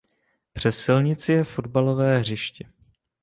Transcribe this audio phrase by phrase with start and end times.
[0.53, 2.69] Přes silnici je fotbalové hřiště.